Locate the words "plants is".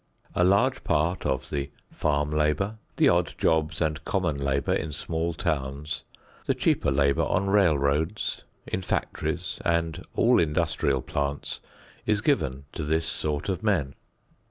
11.03-12.21